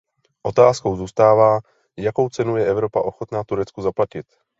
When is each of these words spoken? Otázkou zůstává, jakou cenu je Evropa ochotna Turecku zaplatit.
Otázkou 0.41 0.95
zůstává, 0.95 1.59
jakou 1.97 2.29
cenu 2.29 2.57
je 2.57 2.65
Evropa 2.65 3.01
ochotna 3.01 3.43
Turecku 3.43 3.81
zaplatit. 3.81 4.25